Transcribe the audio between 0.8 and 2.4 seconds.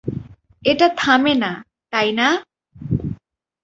থামেনা, তাই না?